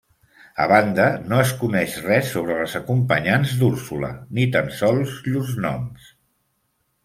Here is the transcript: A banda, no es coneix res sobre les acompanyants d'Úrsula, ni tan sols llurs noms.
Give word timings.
A 0.63 0.65
banda, 0.69 1.03
no 1.33 1.41
es 1.41 1.51
coneix 1.59 1.97
res 2.07 2.31
sobre 2.37 2.57
les 2.61 2.75
acompanyants 2.81 3.55
d'Úrsula, 3.61 4.13
ni 4.39 4.49
tan 4.59 4.75
sols 4.81 5.15
llurs 5.33 5.57
noms. 5.71 6.13